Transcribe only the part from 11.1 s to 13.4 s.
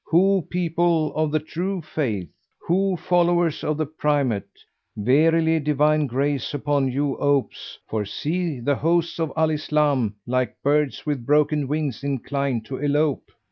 broken wings incline to elope!